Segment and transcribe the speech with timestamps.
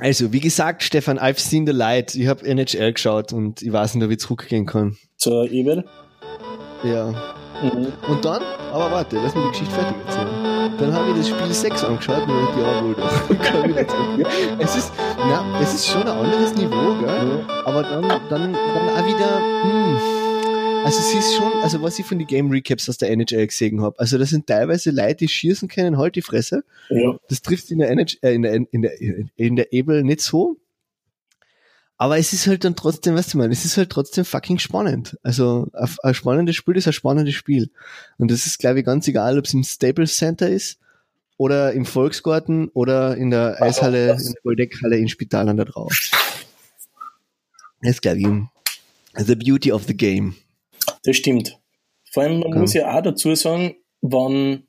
[0.00, 2.14] Also, wie gesagt, Stefan, I've seen the light.
[2.14, 4.96] Ich habe NHL geschaut und ich weiß nicht, ob ich zurückgehen kann.
[5.16, 5.84] Zur Ebel?
[6.84, 7.08] Ja.
[7.62, 7.92] Mhm.
[8.08, 8.40] Und dann,
[8.72, 10.28] aber warte, lass mir die Geschichte fertig erzählen.
[10.78, 14.58] Dann habe ich das Spiel 6 angeschaut und dachte, ja, wohl doch.
[14.60, 17.44] es ist, na, es ist schon ein anderes Niveau, gell?
[17.64, 19.98] Aber dann, dann, dann auch wieder, hm,
[20.84, 23.80] also es ist schon, also was ich von den Game Recaps aus der NHL gesehen
[23.80, 26.64] habe, also das sind teilweise Leute, die schießen können, halt die Fresse.
[26.88, 27.18] Ja.
[27.28, 29.00] Das trifft in der NHL, äh, in der, in der,
[29.36, 30.56] in der Able nicht so.
[32.00, 35.18] Aber es ist halt dann trotzdem, weißt du mal, es ist halt trotzdem fucking spannend.
[35.22, 37.70] Also ein, ein spannendes Spiel ist ein spannendes Spiel.
[38.18, 40.78] Und das ist, glaube ich, ganz egal, ob es im Staples Center ist
[41.36, 45.92] oder im Volksgarten oder in der Eishalle, in der Goldeckhalle in Spitalern da drauf.
[47.82, 50.36] Das ist, glaube ich, the beauty of the game.
[51.04, 51.58] Das stimmt.
[52.10, 52.58] Vor allem, man ja.
[52.58, 54.64] muss ja auch dazu sagen, wenn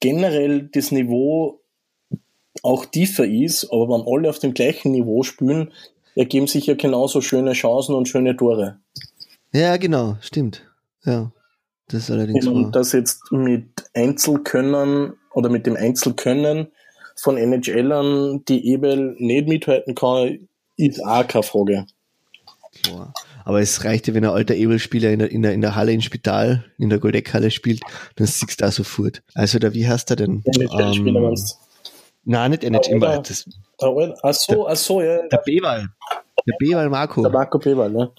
[0.00, 1.60] generell das Niveau
[2.62, 5.72] auch tiefer ist, aber wenn alle auf dem gleichen Niveau spielen,
[6.14, 8.78] ergeben sich ja genauso schöne Chancen und schöne Tore.
[9.52, 10.62] Ja, genau, stimmt.
[11.04, 11.32] Ja,
[11.88, 16.68] das ist allerdings Und das jetzt mit Einzelkönnern oder mit dem Einzelkönnen
[17.16, 21.86] von NHLern, die Ebel nicht mithalten kann, ist auch keine Frage.
[22.82, 23.14] Klar.
[23.44, 25.92] Aber es reicht ja, wenn ein alter Ebel-Spieler in der, in, der, in der Halle
[25.92, 27.80] im Spital, in der Goldeck-Halle spielt,
[28.16, 29.22] dann siehst du da sofort.
[29.34, 30.42] Also da, wie heißt er denn?
[30.44, 31.58] NHL-Spieler ähm, meinst
[32.24, 32.98] Nein, nicht NHL.
[32.98, 33.48] Der, das,
[34.22, 35.26] ach so, ach so, ja.
[35.28, 35.88] Der B-Wall.
[36.46, 37.22] Der B-Wall Marco.
[37.22, 38.10] Der Marco B-Wall, ne?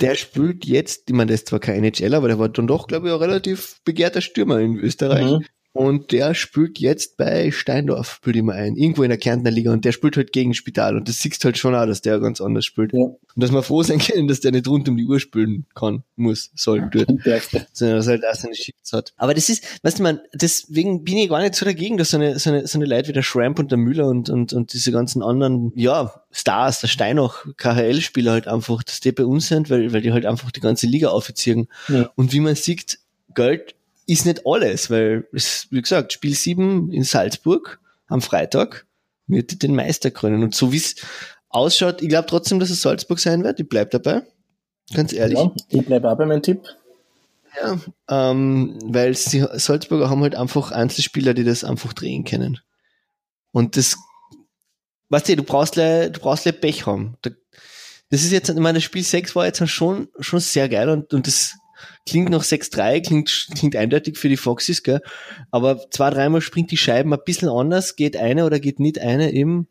[0.00, 2.86] Der spielt jetzt, ich meine, der ist zwar kein NHL, aber der war dann doch,
[2.86, 5.24] glaube ich, ein relativ begehrter Stürmer in Österreich.
[5.24, 5.46] Mhm.
[5.74, 9.84] Und der spielt jetzt bei Steindorf, spielt immer ein, irgendwo in der Kärntner Liga und
[9.84, 12.64] der spielt halt gegen Spital und das siehst halt schon auch, dass der ganz anders
[12.64, 12.92] spielt.
[12.92, 13.00] Ja.
[13.00, 16.04] Und dass man froh sein kann, dass der nicht rund um die Uhr spielen kann,
[16.14, 17.08] muss, soll, tut.
[17.72, 19.12] Sondern dass er halt auch seine Shifts hat.
[19.16, 22.18] Aber das ist, weißt du, man, deswegen bin ich gar nicht so dagegen, dass so
[22.18, 24.74] eine, so eine, so eine Leute wie der Schramp und der Müller und, und, und
[24.74, 29.70] diese ganzen anderen, ja, Stars, der Steinoch, KHL-Spieler halt einfach, dass die bei uns sind,
[29.70, 31.66] weil, weil die halt einfach die ganze Liga aufziehen.
[31.88, 32.12] Ja.
[32.14, 33.00] Und wie man sieht,
[33.34, 33.74] Geld
[34.06, 38.86] ist nicht alles, weil, es, wie gesagt, Spiel 7 in Salzburg am Freitag
[39.26, 40.42] wird den Meister krönen.
[40.42, 40.96] Und so wie es
[41.48, 43.60] ausschaut, ich glaube trotzdem, dass es Salzburg sein wird.
[43.60, 44.22] Ich bleib dabei.
[44.92, 45.38] Ganz ehrlich.
[45.38, 46.62] Ja, ich bleibe auch bei meinem Tipp.
[47.56, 47.78] Ja,
[48.08, 52.60] ähm, weil die Salzburger haben halt einfach Einzelspieler, die das einfach drehen können.
[53.52, 53.96] Und das,
[55.10, 57.16] weißt du, du brauchst le, du brauchst le Pech haben.
[58.10, 61.14] Das ist jetzt, ich meine, das Spiel 6 war jetzt schon, schon sehr geil und,
[61.14, 61.54] und das
[62.06, 65.00] klingt noch 6-3, klingt, klingt eindeutig für die Foxys, gell?
[65.50, 69.32] aber zwei, dreimal springt die Scheiben ein bisschen anders, geht eine oder geht nicht eine
[69.32, 69.68] eben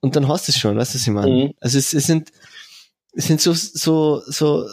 [0.00, 1.44] und dann hast du es schon, weißt du, was ich meine?
[1.44, 1.54] Mhm.
[1.60, 2.30] Also es, es sind,
[3.12, 4.66] es sind so, so, so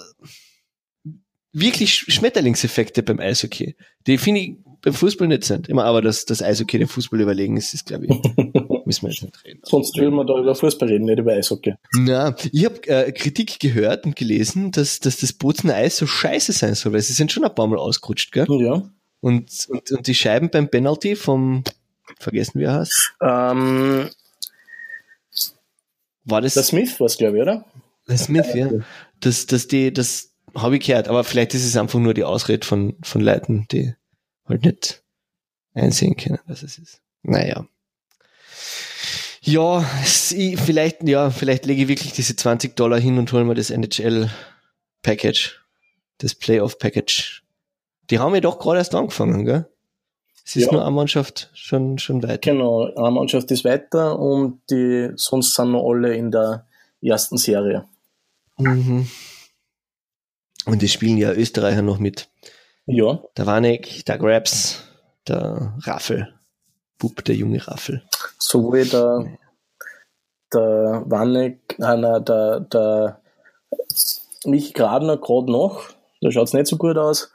[1.51, 3.75] wirklich Schmetterlingseffekte beim Eishockey,
[4.05, 5.67] die finde ich beim Fußball nicht sind.
[5.67, 8.11] Immer aber, dass das Eishockey dem Fußball überlegen ist, ist glaube ich,
[8.87, 9.61] müssen wir jetzt nicht reden.
[9.63, 11.75] Sonst würden wir da über Fußball reden, nicht über Eishockey.
[11.93, 16.53] Na, ich habe äh, Kritik gehört und gelesen, dass, dass das Bozener Eis so scheiße
[16.53, 18.47] sein soll, weil sie sind schon ein paar Mal ausgerutscht, gell?
[18.49, 18.89] Ja.
[19.19, 21.63] Und, und, und die Scheiben beim Penalty vom,
[22.19, 23.13] vergessen wie er heißt?
[23.21, 24.09] Ähm,
[26.23, 26.55] war das?
[26.55, 27.65] Der Smith war es, glaube ich, oder?
[28.07, 28.69] Der Smith, ja.
[29.19, 32.95] Dass die, das habe ich gehört, aber vielleicht ist es einfach nur die Ausrede von,
[33.03, 33.95] von Leuten, die
[34.45, 35.03] halt nicht
[35.73, 37.01] einsehen können, was es ist.
[37.23, 37.67] Naja.
[39.47, 43.69] Ja, vielleicht, ja, vielleicht lege ich wirklich diese 20 Dollar hin und hole mir das
[43.69, 44.29] NHL
[45.03, 45.61] Package,
[46.17, 47.43] das Playoff Package.
[48.09, 49.65] Die haben ja doch gerade erst angefangen, gell?
[50.45, 50.73] Es ist ja.
[50.73, 52.51] nur eine Mannschaft schon, schon weiter.
[52.51, 56.65] Genau, eine Mannschaft ist weiter und die, sonst sind noch alle in der
[57.01, 57.85] ersten Serie.
[58.57, 59.07] Mhm.
[60.65, 62.27] Und die spielen ja Österreicher noch mit.
[62.85, 63.23] Ja.
[63.37, 64.83] Der Wanek, der Grabs,
[65.25, 66.36] der Raffel.
[66.97, 68.03] Bub, der junge Raffel.
[68.39, 69.37] Sowohl der,
[70.53, 73.21] der Wanek, nein, nein, der, der
[74.45, 75.89] Mich Gradner gerade noch,
[76.21, 77.31] da schaut es nicht so gut aus.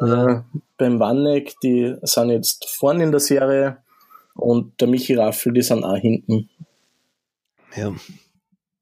[0.00, 0.40] Äh,
[0.78, 3.78] beim Wanek, die sind jetzt vorne in der Serie
[4.34, 6.48] und der Michi Raffel, die sind auch hinten.
[7.76, 7.94] Ja.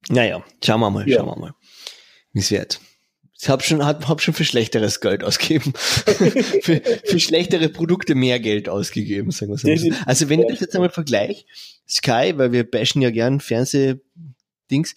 [0.08, 1.18] Naja, schauen wir mal, ja.
[1.18, 1.54] schauen wir mal,
[2.32, 2.80] wie es wird.
[3.42, 5.72] Ich habe schon, hab, hab schon für schlechteres Geld ausgegeben.
[5.74, 9.96] für, für schlechtere Produkte mehr Geld ausgegeben, sagen wir so.
[10.04, 11.44] Also wenn ich das jetzt einmal vergleiche,
[11.88, 14.94] Sky, weil wir bashen ja gern Fernsehdings,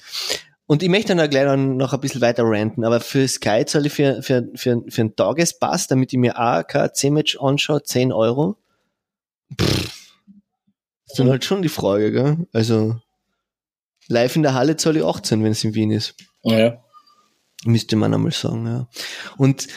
[0.66, 3.94] und ich möchte dann gleich noch ein bisschen weiter ranten, aber für Sky zahle ich
[3.94, 8.58] für, für, für, für einen Tagespass, damit ich mir ARK C-Match anschaue, 10 Euro.
[9.62, 9.94] Pff,
[11.06, 12.48] ist dann halt schon die Frage, gell?
[12.54, 12.98] Also,
[14.08, 16.16] live in der Halle zahle ich 18, wenn es in Wien ist.
[16.44, 16.84] Ja.
[17.66, 18.88] Müsste man einmal sagen, ja.
[19.38, 19.68] Und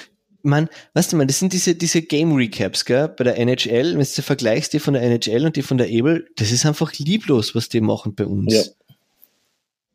[0.42, 4.06] man, weißt du mal, das sind diese, diese Game Recaps, gell, bei der NHL, wenn
[4.06, 7.54] du vergleichst die von der NHL und die von der Able, das ist einfach lieblos,
[7.54, 8.54] was die machen bei uns.
[8.54, 8.62] Ja.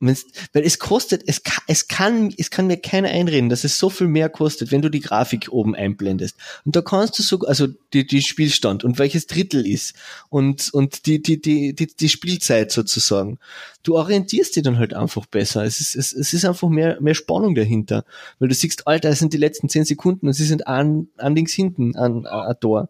[0.02, 3.90] Weil es kostet, es kann, es kann, es kann mir keiner einreden, dass es so
[3.90, 6.36] viel mehr kostet, wenn du die Grafik oben einblendest.
[6.66, 9.94] Und da kannst du so, also die, die Spielstand und welches Drittel ist
[10.30, 13.38] und, und die, die, die, die, die Spielzeit sozusagen.
[13.84, 15.64] Du orientierst dich dann halt einfach besser.
[15.64, 18.04] Es ist, es, es ist einfach mehr, mehr Spannung dahinter.
[18.40, 21.36] Weil du siehst, Alter, es sind die letzten zehn Sekunden und sie sind an, an
[21.36, 22.90] links hinten, an, an, an Tor.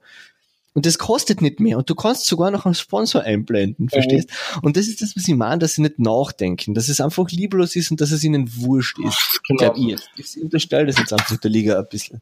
[0.73, 1.77] Und das kostet nicht mehr.
[1.77, 4.29] Und du kannst sogar noch einen Sponsor einblenden, verstehst?
[4.29, 4.59] Mhm.
[4.63, 7.75] Und das ist das, was ich meine, dass sie nicht nachdenken, dass es einfach lieblos
[7.75, 9.41] ist und dass es ihnen wurscht ist.
[9.47, 9.73] Genau.
[9.75, 12.21] Ich, ich unterstelle das jetzt einfach der Liga ein bisschen.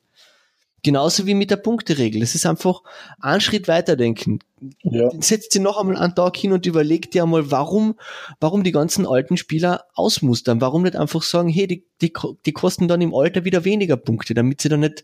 [0.81, 2.21] Genauso wie mit der Punkteregel.
[2.21, 2.81] Es ist einfach
[3.19, 4.39] einen Schritt weiterdenken.
[4.81, 5.09] Ja.
[5.19, 7.95] Setzt sie noch einmal einen Tag hin und überlegt dir einmal, warum,
[8.39, 10.61] warum die ganzen alten Spieler ausmustern.
[10.61, 12.13] Warum nicht einfach sagen, hey, die, die,
[12.45, 15.03] die kosten dann im Alter wieder weniger Punkte, damit sie dann nicht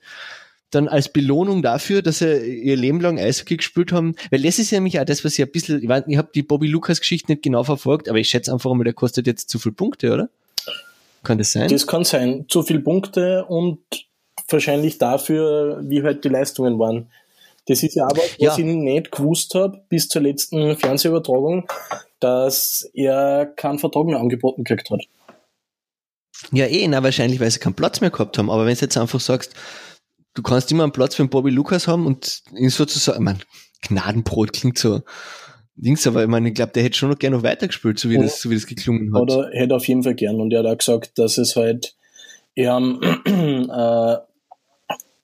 [0.71, 4.71] dann als Belohnung dafür, dass sie ihr Leben lang Eishockey gespielt haben, weil das ist
[4.71, 6.99] ja nämlich auch das, was ich ein bisschen, ich, weiß, ich habe die Bobby Lukas
[6.99, 10.13] Geschichte nicht genau verfolgt, aber ich schätze einfach mal, der kostet jetzt zu viel Punkte,
[10.13, 10.29] oder?
[11.23, 11.69] Kann das sein?
[11.69, 12.45] Das kann sein.
[12.47, 13.79] Zu viel Punkte und
[14.49, 17.07] wahrscheinlich dafür, wie halt die Leistungen waren.
[17.67, 18.57] Das ist ja aber, was ja.
[18.57, 21.67] ich nicht gewusst habe, bis zur letzten Fernsehübertragung,
[22.19, 25.01] dass er keinen Vertrag mehr angeboten gekriegt hat.
[26.51, 28.51] Ja, eh, na, wahrscheinlich, weil sie keinen Platz mehr gehabt haben.
[28.51, 29.55] Aber wenn du jetzt einfach sagst,
[30.35, 33.39] du kannst immer einen Platz für den Bobby Lukas haben und ihn sozusagen, ich meine,
[33.81, 35.01] Gnadenbrot klingt so,
[35.77, 38.17] Dings, aber ich meine, ich glaube, der hätte schon noch gerne noch weitergespielt, so wie,
[38.17, 39.21] das, so wie das geklungen hat.
[39.21, 40.39] Oder hätte auf jeden Fall gern.
[40.39, 41.95] Und er hat auch gesagt, dass es halt
[42.55, 42.77] eher
[43.25, 44.17] äh,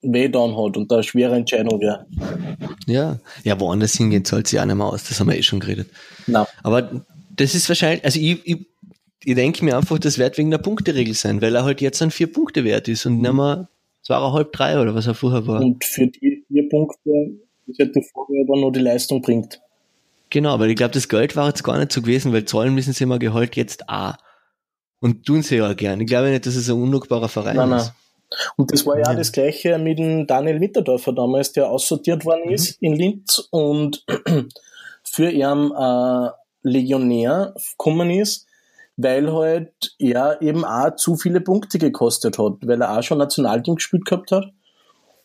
[0.01, 2.05] weh dann hat und da eine schwere Entscheidung wäre.
[2.85, 5.61] Ja, ja, woanders hingehen zahlt sich auch nicht mehr aus, das haben wir eh schon
[5.61, 5.89] geredet.
[6.27, 6.45] Nein.
[6.63, 8.65] Aber das ist wahrscheinlich, also ich, ich,
[9.23, 12.11] ich denke mir einfach, das wird wegen der Punkteregel sein, weil er halt jetzt an
[12.11, 13.69] vier Punkte wert ist und nicht mehr
[14.03, 15.61] zweieinhalb, drei oder was er vorher war.
[15.61, 17.37] Und für die vier Punkte
[17.67, 19.61] ist halt die Frage, ob er noch die Leistung bringt.
[20.29, 22.93] Genau, weil ich glaube, das Geld war jetzt gar nicht so gewesen, weil zahlen müssen
[22.93, 24.15] sie immer Gehalt jetzt auch.
[24.99, 25.99] Und tun sie ja gern.
[25.99, 27.87] Ich glaube nicht, dass es ein unlugbarer Verein nein, ist.
[27.87, 27.95] Nein.
[28.55, 29.15] Und das war ja, ja.
[29.15, 32.53] das gleiche mit dem Daniel Mitterdorfer damals, der aussortiert worden mhm.
[32.53, 34.05] ist in Linz und
[35.03, 36.29] für ihren äh,
[36.63, 38.47] Legionär gekommen ist,
[38.97, 43.75] weil halt er eben auch zu viele Punkte gekostet hat, weil er auch schon Nationalteam
[43.75, 44.51] gespielt gehabt hat.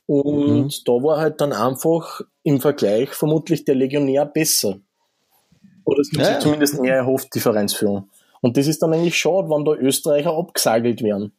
[0.06, 0.70] Und mhm.
[0.84, 4.78] da war halt dann einfach im Vergleich vermutlich der Legionär besser.
[5.84, 8.08] Oder es ja, zumindest mehr erhofft, die Vereinsführung.
[8.40, 11.32] Und das ist dann eigentlich schade, wenn da Österreicher abgesagelt werden.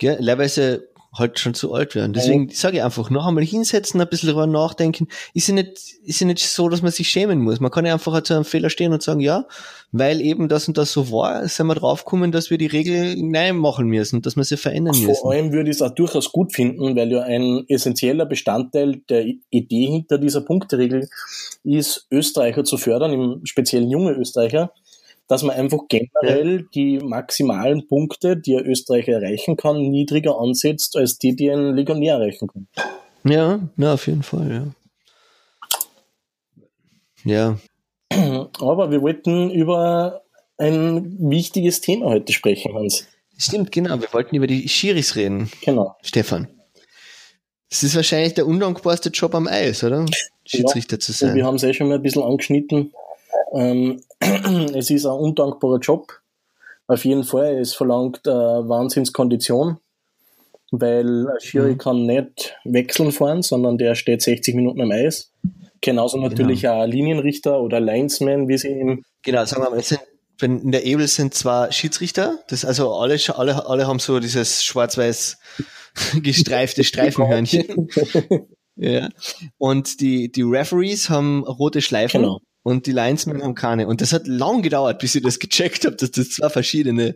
[0.00, 2.12] Ja, leihweise halt schon zu alt werden.
[2.12, 2.54] Deswegen ja.
[2.54, 5.08] sage ich einfach, noch einmal hinsetzen, ein bisschen darüber nachdenken.
[5.34, 7.60] Ist ja nicht, ist ja nicht so, dass man sich schämen muss.
[7.60, 9.46] Man kann ja einfach zu einem Fehler stehen und sagen, ja,
[9.92, 13.52] weil eben das und das so war, sind wir draufgekommen, dass wir die Regel neu
[13.52, 15.20] machen müssen, dass wir sie verändern Vor müssen.
[15.20, 19.26] Vor allem würde ich es auch durchaus gut finden, weil ja ein essentieller Bestandteil der
[19.50, 21.08] Idee hinter dieser Punkteregel
[21.64, 24.72] ist, Österreicher zu fördern, im speziellen junge Österreicher,
[25.28, 26.66] dass man einfach generell ja.
[26.74, 32.14] die maximalen Punkte, die ein Österreicher erreichen kann, niedriger ansetzt, als die, die ein Legionär
[32.14, 32.68] erreichen kann.
[33.24, 34.74] Ja, ja, auf jeden Fall,
[37.24, 37.58] ja.
[38.10, 38.50] Ja.
[38.60, 40.22] Aber wir wollten über
[40.58, 43.06] ein wichtiges Thema heute sprechen, Hans.
[43.36, 44.00] Stimmt, genau.
[44.00, 45.50] Wir wollten über die Schiris reden.
[45.62, 45.96] Genau.
[46.02, 46.48] Stefan.
[47.68, 50.06] Das ist wahrscheinlich der undankbarste Job am Eis, oder?
[50.44, 51.34] Schiedsrichter ja, zu sein.
[51.34, 52.92] wir haben es eh schon mal ein bisschen angeschnitten.
[53.52, 54.00] Ähm,
[54.74, 56.20] es ist ein undankbarer Job.
[56.86, 57.58] Auf jeden Fall.
[57.58, 59.78] Es verlangt äh, Wahnsinnskondition,
[60.70, 61.78] weil ein Schiri mhm.
[61.78, 65.32] kann nicht wechseln fahren, sondern der steht 60 Minuten am Eis.
[65.80, 66.74] Genauso natürlich genau.
[66.74, 69.02] auch ein Linienrichter oder Linesman, wie sie im.
[69.22, 70.00] Genau, sagen wir mal, es sind,
[70.42, 75.38] in der Ebel sind zwar Schiedsrichter, das also alle, alle, alle haben so dieses schwarz-weiß
[76.22, 77.88] gestreifte Streifenhörnchen.
[78.76, 79.08] ja.
[79.58, 82.22] Und die, die Referees haben rote Schleifen.
[82.22, 83.86] Genau und die Linesmen haben keine.
[83.86, 87.14] Und das hat lang gedauert, bis ich das gecheckt habe, dass das zwei verschiedene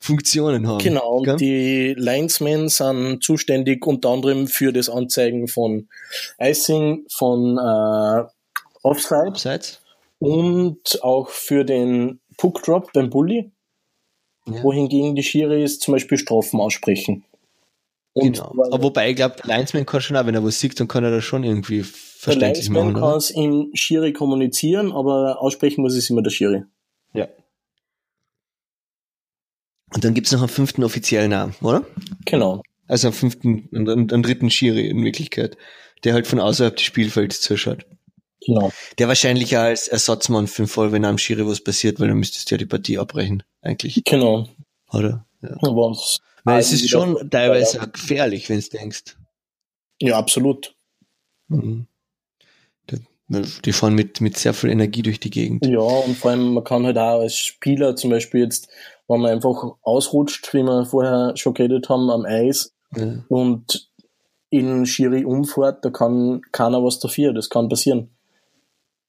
[0.00, 0.78] Funktionen haben.
[0.78, 5.86] Genau, und die Linesmen sind zuständig unter anderem für das Anzeigen von
[6.40, 8.24] Icing, von äh,
[8.82, 9.80] Offside Offsides.
[10.18, 13.52] und auch für den Puck Drop beim Bully,
[14.46, 14.64] ja.
[14.64, 17.22] wohingegen die Schiris zum Beispiel Strafen aussprechen.
[18.14, 18.52] Und genau.
[18.72, 21.12] Aber wobei, ich glaube, Linesman kann schon auch, wenn er was sieht, dann kann er
[21.12, 21.84] das schon irgendwie
[22.18, 22.94] verständlich machen.
[22.94, 26.64] Der kann es im Schiri kommunizieren, aber aussprechen muss es immer der Schiri.
[27.14, 27.28] Ja.
[29.94, 31.86] Und dann gibt es noch einen fünften offiziellen Namen, oder?
[32.24, 32.62] Genau.
[32.88, 35.56] Also einen fünften, einen, einen dritten Schiri in Wirklichkeit,
[36.04, 37.86] der halt von außerhalb des Spielfelds zuschaut.
[38.44, 38.72] Genau.
[38.98, 42.18] Der wahrscheinlich ja als Ersatzmann für den Fall, wenn am Schiri was passiert, weil dann
[42.18, 44.02] müsstest du ja die Partie abbrechen, eigentlich.
[44.04, 44.48] Genau.
[44.92, 45.26] Oder?
[45.42, 45.56] Ja.
[46.44, 49.16] Weil es ist schon teilweise gefährlich, wenn du denkst.
[50.00, 50.74] Ja, absolut.
[51.48, 51.86] Mhm.
[53.28, 55.66] Die fahren mit, mit sehr viel Energie durch die Gegend.
[55.66, 58.68] Ja, und vor allem, man kann halt auch als Spieler zum Beispiel jetzt,
[59.06, 63.24] wenn man einfach ausrutscht, wie wir vorher schon geredet haben, am Eis ja.
[63.28, 63.90] und
[64.50, 68.10] in Schiri umfährt, da kann keiner was dafür, das kann passieren.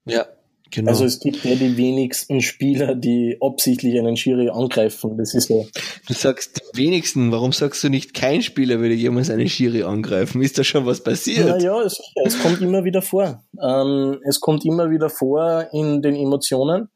[0.05, 0.25] Ja,
[0.71, 0.91] Genau.
[0.91, 5.17] Also es gibt ja die wenigsten Spieler, die absichtlich einen Schiri angreifen.
[5.17, 5.67] Das ist so.
[6.07, 10.41] Du sagst die wenigsten, warum sagst du nicht, kein Spieler würde jemals einen Schiri angreifen?
[10.41, 11.47] Ist da schon was passiert?
[11.47, 13.43] Naja, es, es kommt immer wieder vor.
[13.61, 16.89] Ähm, es kommt immer wieder vor in den Emotionen.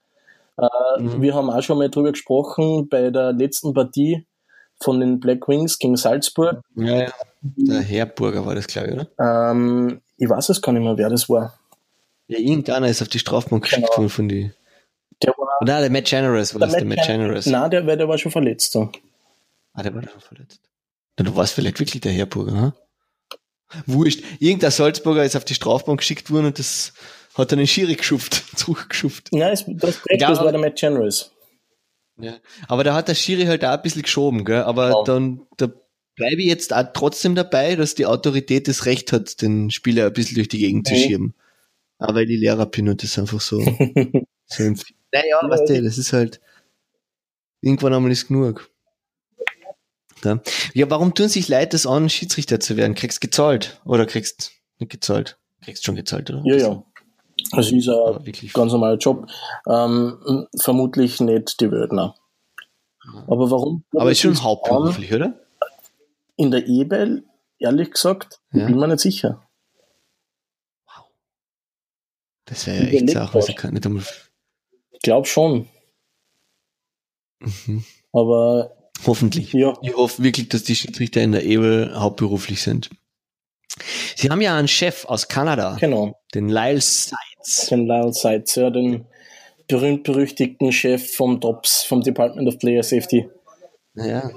[0.58, 1.22] Äh, mhm.
[1.22, 4.26] Wir haben auch schon mal drüber gesprochen bei der letzten Partie
[4.82, 6.62] von den Black Wings gegen Salzburg.
[6.76, 7.12] Ja, ja.
[7.42, 9.08] Der Herburger war das, glaube ich, oder?
[9.20, 11.58] Ähm, ich weiß es gar nicht mehr, wer das war.
[12.28, 13.98] Ja, irgendeiner ist auf die Strafbank geschickt genau.
[13.98, 14.52] worden von die.
[15.22, 15.58] Der war.
[15.62, 17.46] Nein, der Matt Generous war der das, der Matt Generous.
[17.46, 18.72] Nein, der, der war schon verletzt.
[18.72, 18.92] So.
[19.74, 20.62] Ah, der war schon verletzt.
[21.16, 22.74] Du warst vielleicht wirklich der Herburger, hm?
[23.86, 24.24] Wurscht.
[24.40, 26.94] Irgendein Salzburger ist auf die Strafbank geschickt worden und das
[27.36, 29.30] hat dann den Schiri geschuft, zurückgeschuft.
[29.32, 31.32] Nein, das, das, das war der Matt Generous.
[32.18, 32.36] Ja.
[32.68, 34.64] Aber da hat der Schiri halt auch ein bisschen geschoben, gell?
[34.64, 35.04] Aber ja.
[35.04, 35.70] dann, da
[36.16, 40.14] bleibe ich jetzt auch trotzdem dabei, dass die Autorität das Recht hat, den Spieler ein
[40.14, 41.34] bisschen durch die Gegend zu schieben.
[41.98, 43.60] Aber weil die Lehrer bin und das einfach so,
[44.46, 46.42] so Naja, ja, weißt du, das ist halt,
[47.62, 48.70] irgendwann einmal ist genug.
[50.24, 50.40] Ja.
[50.74, 52.96] ja, warum tun sich Leute das an, Schiedsrichter zu werden?
[52.96, 55.38] Kriegst gezahlt oder kriegst nicht gezahlt?
[55.62, 56.42] Kriegst schon gezahlt, oder?
[56.46, 56.84] Ja, ja.
[57.52, 59.28] Also ist ein ganz normaler Job.
[59.68, 62.16] Ähm, vermutlich nicht die Wördner.
[63.28, 63.84] Aber warum?
[63.96, 65.40] Aber ist schon hauptberuflich, oder?
[66.38, 67.26] In der Ebel,
[67.60, 68.66] ehrlich gesagt, ja.
[68.66, 69.46] bin mir nicht sicher.
[72.46, 74.04] Das wäre ja echt Sache, was ich kann nicht einmal.
[74.92, 75.68] Ich glaube schon.
[77.40, 77.84] Mhm.
[78.12, 78.76] Aber.
[79.06, 79.52] Hoffentlich.
[79.54, 79.78] Ja.
[79.82, 82.90] Ich hoffe wirklich, dass die Schiedsrichter in der Ebel hauptberuflich sind.
[84.16, 85.78] Sie haben ja einen Chef aus Kanada.
[85.80, 86.20] Genau.
[86.34, 87.68] Den Lyle Seitz.
[87.70, 89.06] Den Lyle Seitz, ja, den
[89.68, 93.28] berühmt-berüchtigten Chef vom DOPS, vom Department of Player Safety.
[93.96, 94.32] Ja.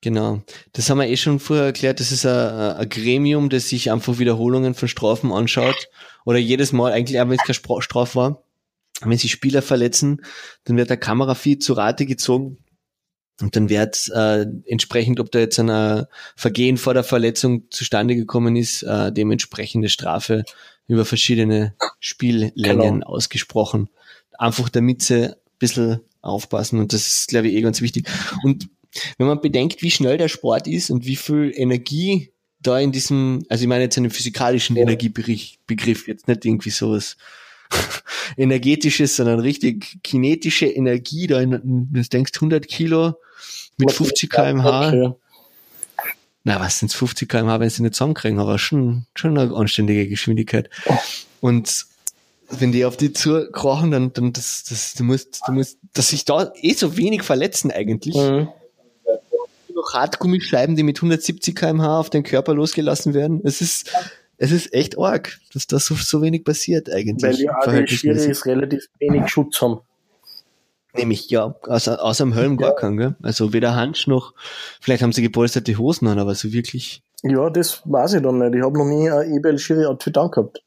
[0.00, 0.42] Genau.
[0.72, 2.00] Das haben wir eh schon vorher erklärt.
[2.00, 5.88] Das ist ein, ein Gremium, das sich einfach Wiederholungen von Strafen anschaut.
[6.24, 8.42] Oder jedes Mal, eigentlich auch wenn es keine Strafe war,
[9.00, 10.22] wenn sich Spieler verletzen,
[10.64, 12.58] dann wird der Kamerafeed zu Rate gezogen.
[13.40, 18.56] Und dann wird äh, entsprechend, ob da jetzt ein Vergehen vor der Verletzung zustande gekommen
[18.56, 20.44] ist, äh, dementsprechende Strafe
[20.88, 23.06] über verschiedene Spiellängen genau.
[23.06, 23.90] ausgesprochen.
[24.38, 26.80] Einfach damit sie ein bisschen aufpassen.
[26.80, 28.08] Und das ist, glaube ich, eh ganz wichtig.
[28.42, 28.68] Und
[29.18, 33.44] wenn man bedenkt, wie schnell der Sport ist und wie viel Energie da in diesem,
[33.48, 34.76] also ich meine jetzt einen physikalischen.
[34.76, 37.16] Energiebegriff, jetzt nicht irgendwie sowas
[38.36, 43.14] energetisches, sondern richtig kinetische Energie, da in, du denkst 100 Kilo
[43.76, 45.14] mit 50 kmh.
[46.44, 50.70] Na, was sind 50 kmh, wenn sie nicht zusammenkriegen, aber schon, schon eine anständige Geschwindigkeit.
[51.40, 51.86] Und
[52.50, 56.24] wenn die auf die zukrochen, dann, dann das, das, du musst, du musst, dass sich
[56.24, 58.16] da eh so wenig verletzen eigentlich.
[58.16, 58.48] Mhm
[59.88, 63.40] noch Hartgummischeiben, die mit 170 km/h auf den Körper losgelassen werden.
[63.44, 63.90] Es ist,
[64.36, 67.22] es ist echt arg, dass da so, so wenig passiert eigentlich.
[67.22, 69.80] Weil die AD-Schiris relativ wenig Schutz haben.
[70.96, 72.74] Nämlich, ja, außer, außer dem Helm gar ja.
[72.74, 73.16] keinen, gell?
[73.22, 74.34] Also weder Hansch noch,
[74.80, 77.02] vielleicht haben sie gepolsterte Hosen an, aber so wirklich.
[77.22, 78.54] Ja, das weiß ich dann nicht.
[78.54, 80.62] Ich habe noch nie ein eBay Schiri Outfit angehabt.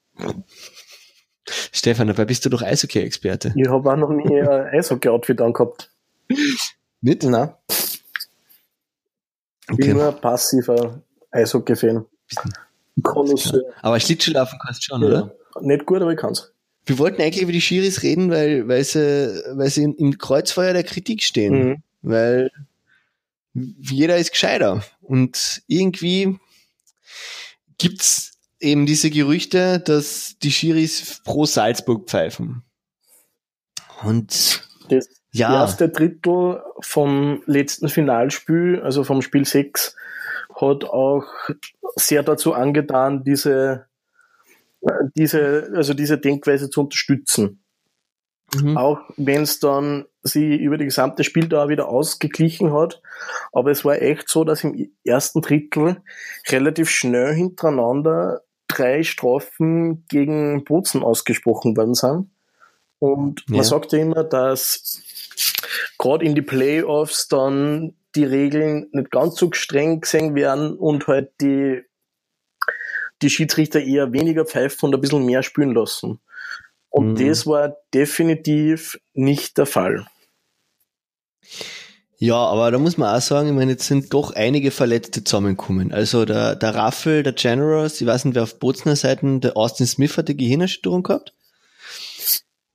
[1.72, 3.54] Stefan, dabei bist du doch Eishockey-Experte.
[3.56, 5.92] Ich habe auch noch nie ein Eishockey-Outfit angehabt.
[7.01, 7.24] Nicht?
[7.24, 7.50] Nein.
[9.72, 11.01] Ich bin nur passiver
[11.32, 12.06] Eishockey-Fan.
[13.82, 15.08] Aber Schlittschuhlaufen kannst du schon, ja.
[15.08, 15.36] oder?
[15.62, 16.51] Nicht gut, aber ich kann's.
[16.86, 20.84] Wir wollten eigentlich über die Schiris reden, weil, weil sie, weil sie im Kreuzfeuer der
[20.84, 21.54] Kritik stehen.
[21.54, 21.84] Mhm.
[22.01, 22.51] Weil
[23.54, 24.84] jeder ist gescheiter.
[25.01, 26.40] Und irgendwie
[27.78, 32.63] gibt's eben diese Gerüchte, dass die Schiris pro Salzburg pfeifen.
[34.04, 35.54] Und das ja.
[35.54, 39.96] erste Drittel vom letzten Finalspiel, also vom Spiel 6,
[40.56, 41.26] hat auch
[41.96, 43.86] sehr dazu angetan, diese,
[45.16, 47.64] diese, also diese Denkweise zu unterstützen.
[48.54, 48.78] Mhm.
[48.78, 53.02] Auch wenn es dann sie über die gesamte Spieldauer wieder ausgeglichen hat.
[53.54, 56.02] Aber es war echt so, dass im ersten Drittel
[56.50, 62.30] relativ schnell hintereinander drei Strafen gegen Bozen ausgesprochen worden sind.
[63.00, 63.64] Und man ja.
[63.64, 65.02] sagt ja immer, dass
[65.98, 71.31] gerade in die Playoffs dann die Regeln nicht ganz so streng gesehen werden und halt
[71.39, 71.81] die,
[73.21, 76.19] die Schiedsrichter eher weniger pfeifen und ein bisschen mehr spielen lassen.
[76.89, 77.27] Und mhm.
[77.27, 80.05] das war definitiv nicht der Fall.
[82.17, 85.91] Ja, aber da muss man auch sagen, ich meine, jetzt sind doch einige Verletzte zusammengekommen.
[85.91, 89.88] Also der, der Raffel, der Generous, ich weiß nicht, wer auf Bozner Seiten, der Austin
[89.88, 91.33] Smith hat die Gehirnerschütterung gehabt.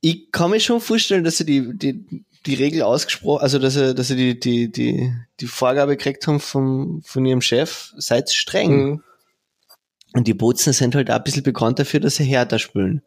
[0.01, 3.93] Ich kann mir schon vorstellen, dass sie die, die, die Regel ausgesprochen, also dass sie,
[3.95, 8.85] dass sie die, die, die, die Vorgabe gekriegt haben vom, von ihrem Chef, seid streng.
[8.85, 9.03] Mhm.
[10.13, 13.03] Und die Bozen sind halt auch ein bisschen bekannt dafür, dass sie härter spielen.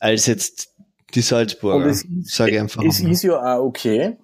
[0.00, 0.74] Als jetzt
[1.14, 2.82] die Salzburger, sage ich einfach.
[2.84, 4.16] Es ist ja auch okay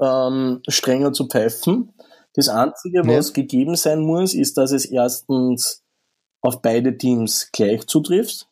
[0.00, 1.92] ähm, strenger zu pfeifen.
[2.34, 3.34] Das Einzige, was ja.
[3.34, 5.82] gegeben sein muss, ist, dass es erstens
[6.40, 8.48] auf beide Teams gleich zutrifft.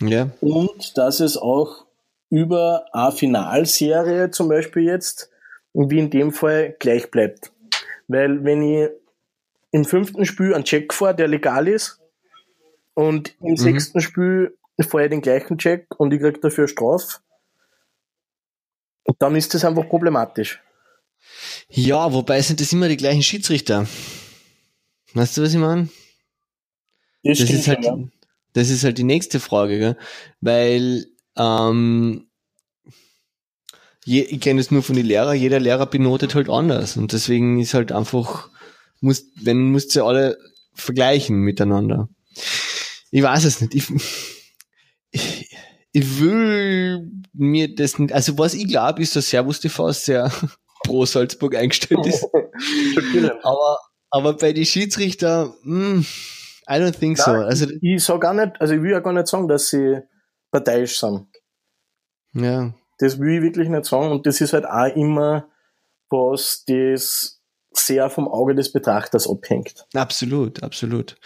[0.00, 0.30] Ja.
[0.40, 1.85] Und dass es auch
[2.30, 5.30] über eine Finalserie zum Beispiel jetzt,
[5.74, 7.52] wie in dem Fall, gleich bleibt.
[8.08, 8.88] Weil wenn ich
[9.70, 12.00] im fünften Spiel einen Check fahre, der legal ist,
[12.94, 13.56] und im mhm.
[13.56, 14.56] sechsten Spiel
[14.88, 17.18] fahre ich den gleichen Check und ich kriege dafür Strafe,
[19.18, 20.62] dann ist das einfach problematisch.
[21.68, 23.86] Ja, wobei sind das immer die gleichen Schiedsrichter.
[25.12, 25.88] Weißt du, was ich meine?
[27.22, 27.98] Das, das ist halt, ja.
[28.54, 29.96] das ist halt die nächste Frage, gell?
[30.40, 31.06] weil
[31.36, 32.28] ähm,
[34.04, 37.60] je, ich kenne es nur von den Lehrern, jeder Lehrer benotet halt anders und deswegen
[37.60, 38.50] ist halt einfach,
[39.00, 40.38] muss, wenn musst du alle
[40.74, 42.08] vergleichen miteinander.
[43.10, 43.74] Ich weiß es nicht.
[43.74, 43.90] Ich,
[45.10, 45.56] ich,
[45.92, 50.30] ich will mir das nicht, also was ich glaube, ist, dass Servus TV sehr
[50.84, 52.26] pro Salzburg eingestellt ist.
[53.42, 53.78] aber,
[54.10, 56.00] aber bei den Schiedsrichter, mm,
[56.68, 57.30] I don't think Nein, so.
[57.32, 60.00] Also, ich sag gar nicht, also ich will ja gar nicht sagen, dass sie
[60.64, 61.26] parteiisch sind.
[62.32, 62.72] Ja.
[62.98, 65.48] Das will ich wirklich nicht sagen und das ist halt auch immer
[66.08, 67.40] was, das
[67.72, 69.86] sehr vom Auge des Betrachters abhängt.
[69.94, 71.16] Absolut, absolut.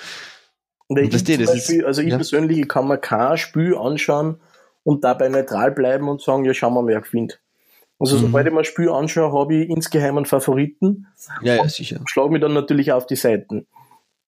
[0.89, 2.17] Und ich, und das Beispiel, also ich ja.
[2.17, 4.41] persönlich, ich kann mir kein Spiel anschauen,
[4.83, 7.41] und dabei neutral bleiben und sagen, ja, schauen wir mal, wer gewinnt.
[7.99, 8.21] Also mhm.
[8.23, 11.07] sobald ich mir ein Spiel anschaue, habe ich insgeheim einen Favoriten.
[11.43, 12.01] Ja, ja, sicher.
[12.07, 13.67] Schlage mich dann natürlich auf die Seiten.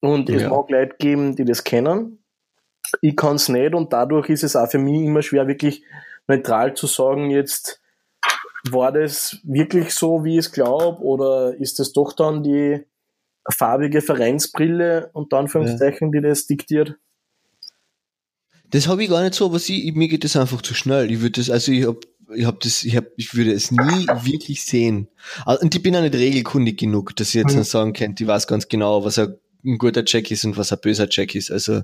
[0.00, 0.50] Und es ja.
[0.50, 2.21] mag Leute geben, die das kennen.
[3.00, 5.82] Ich kann es nicht und dadurch ist es auch für mich immer schwer, wirklich
[6.28, 7.80] neutral zu sagen, jetzt
[8.70, 12.84] war das wirklich so, wie ich es glaube, oder ist das doch dann die
[13.50, 16.20] farbige Vereinsbrille und dann Anführungszeichen, ja.
[16.20, 16.96] die das diktiert?
[18.70, 21.10] Das habe ich gar nicht so, aber sie, mir geht das einfach zu schnell.
[21.10, 21.96] Ich würde das, also ich hab,
[22.34, 25.08] ich hab das, ich hab, ich würde es nie wirklich sehen.
[25.44, 27.64] Ah, und ich bin auch nicht regelkundig genug, dass ich jetzt mhm.
[27.64, 30.78] sagen könnte, ich weiß ganz genau, was ein, ein guter Check ist und was ein
[30.80, 31.50] böser Check ist.
[31.50, 31.82] Also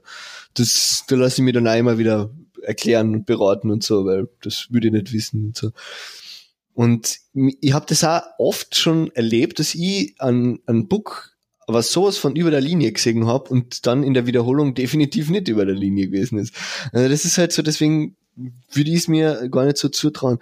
[0.54, 2.30] das, da lasse ich mir dann auch immer wieder
[2.62, 5.70] erklären und beraten und so, weil das würde ich nicht wissen und so.
[6.74, 11.36] Und ich habe das auch oft schon erlebt, dass ich an, an Book
[11.68, 15.48] aber sowas von über der Linie gesehen habe und dann in der Wiederholung definitiv nicht
[15.48, 16.54] über der Linie gewesen ist.
[16.92, 18.16] Also das ist halt so, deswegen
[18.72, 20.38] würde ich es mir gar nicht so zutrauen.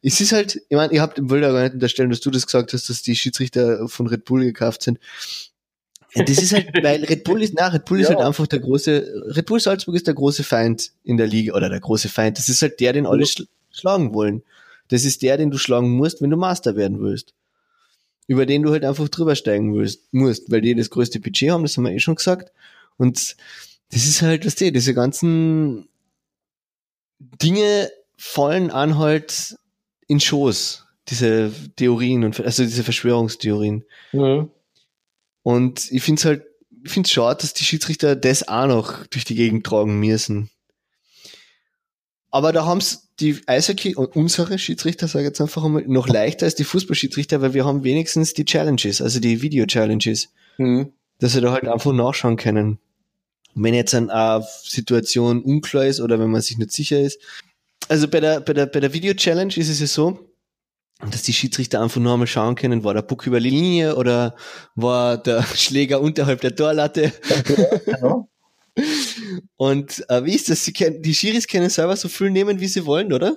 [0.00, 2.46] Es ist halt, ich meine, ihr habt im Wilder gar nicht unterstellen, dass du das
[2.46, 5.00] gesagt hast, dass die Schiedsrichter von Red Bull gekauft sind.
[6.14, 9.32] Das ist halt, weil Red Bull ist, na, Red Bull ist halt einfach der große,
[9.36, 12.38] Red Bull Salzburg ist der große Feind in der Liga, oder der große Feind.
[12.38, 13.24] Das ist halt der, den alle
[13.70, 14.42] schlagen wollen.
[14.88, 17.34] Das ist der, den du schlagen musst, wenn du Master werden willst
[18.26, 21.62] über den du halt einfach drüber steigen willst, musst, weil die das größte Budget haben,
[21.62, 22.52] das haben wir eh schon gesagt.
[22.96, 23.36] Und
[23.92, 25.88] das ist halt, was die, diese ganzen
[27.18, 29.56] Dinge fallen an halt
[30.06, 33.84] in Schoß, diese Theorien und also diese Verschwörungstheorien.
[34.12, 34.50] Mhm.
[35.44, 36.42] Und ich finde es halt,
[36.82, 40.50] ich finde es schade, dass die Schiedsrichter das auch noch durch die Gegend tragen müssen.
[42.30, 46.46] Aber da haben's die Eishockey und unsere Schiedsrichter, sage ich jetzt einfach einmal, noch leichter
[46.46, 50.92] als die Fußballschiedsrichter, weil wir haben wenigstens die Challenges, also die Video-Challenges, mhm.
[51.20, 52.78] dass wir da halt einfach nachschauen können.
[53.54, 57.20] Und wenn jetzt eine Situation unklar ist oder wenn man sich nicht sicher ist.
[57.88, 60.18] Also bei der, bei der, bei der Video-Challenge ist es ja so,
[61.00, 64.36] dass die Schiedsrichter einfach nur einmal schauen können, war der Puck über die Linie oder
[64.74, 67.12] war der Schläger unterhalb der Torlatte.
[67.28, 68.28] Ja, genau.
[69.56, 70.64] Und äh, wie ist das?
[70.64, 73.36] Sie können, die Schiris können selber so viel nehmen, wie sie wollen, oder?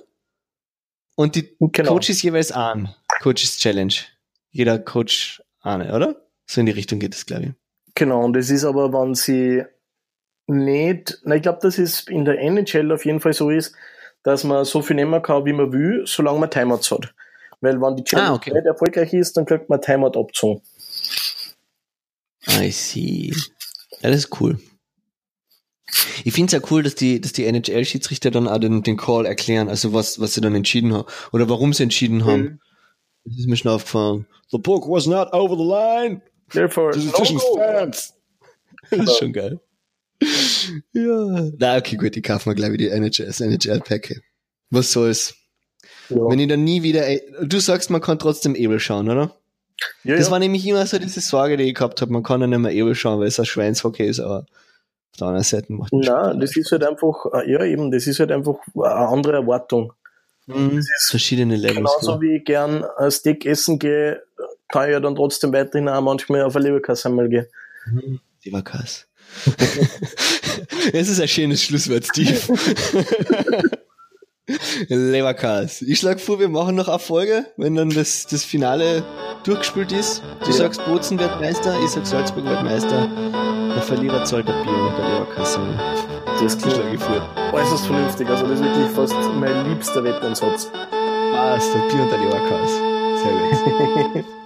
[1.14, 1.94] Und die genau.
[1.94, 2.94] Coaches jeweils an.
[3.20, 3.94] Coaches Challenge.
[4.50, 6.16] Jeder Coach eine, oder?
[6.46, 7.50] So in die Richtung geht es, glaube ich.
[7.94, 9.64] Genau, und es ist aber, wenn sie
[10.46, 13.74] nicht, na, ich glaube, dass es in der NHL auf jeden Fall so ist,
[14.22, 17.14] dass man so viel nehmen kann, wie man will, solange man Timeouts hat.
[17.60, 18.52] Weil wenn die Challenge ah, okay.
[18.52, 20.62] nicht erfolgreich ist, dann kriegt man Timeout abzogen.
[22.48, 23.32] I see.
[24.00, 24.58] Ja, das ist cool.
[26.24, 29.26] Ich finde es ja cool, dass die, dass die NHL-Schiedsrichter dann auch den, den Call
[29.26, 32.42] erklären, also was, was sie dann entschieden haben oder warum sie entschieden haben.
[32.42, 32.60] Mhm.
[33.24, 34.26] Das ist mir schon aufgefallen.
[34.50, 36.22] The puck was not over the line.
[36.50, 38.14] Therefore, das ist no fans.
[38.90, 39.60] Das ist schon geil.
[40.92, 41.50] Ja.
[41.58, 44.20] Na, okay, gut, die kaufen wir gleich wieder die NHL-Packe.
[44.70, 45.34] Was soll's?
[46.08, 46.28] Ja.
[46.28, 47.04] Wenn ich dann nie wieder,
[47.42, 49.34] du sagst, man kann trotzdem Ebel schauen, oder?
[50.04, 50.32] Ja, das ja.
[50.32, 52.12] war nämlich immer so diese Sorge, die ich gehabt habe.
[52.12, 54.46] Man kann ja nicht mehr Ebel schauen, weil es ein Schweinshockey ist, aber
[55.12, 58.20] auf der anderen Seite macht Nein, das ist halt einfach, äh, ja eben, das ist
[58.20, 59.92] halt einfach eine andere Erwartung.
[60.46, 61.76] Mhm, verschiedene Levels.
[61.76, 62.20] Genauso klar.
[62.22, 64.22] wie ich gern ein Steak essen gehe,
[64.68, 67.46] kann ich ja dann trotzdem weiterhin auch manchmal auf eine Leberkasse einmal gehen.
[67.86, 68.20] Mhm.
[68.44, 69.04] Leberkasse.
[70.92, 72.34] Es ist ein schönes Schlusswort, Steve.
[74.88, 75.82] Leberkas.
[75.82, 79.04] Ich schlage vor, wir machen noch eine Folge, wenn dann das, das Finale
[79.44, 80.22] durchgespielt ist.
[80.40, 80.52] Du ja.
[80.52, 83.08] sagst Bozen wird Meister, ich sag Salzburg wird Meister.
[83.74, 85.60] Der Verlierer zahlt der Bier und der Leberkasse.
[86.40, 86.78] Das klingt
[87.52, 88.28] äußerst vernünftig.
[88.28, 90.70] Also das ist wirklich fast mein liebster Wettansatz.
[91.34, 92.74] Ah, ist der Bier und der Leberkasse.
[93.22, 94.24] Sehr gut.